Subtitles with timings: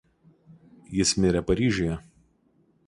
[1.01, 2.03] Jis mirė Paryžiuje.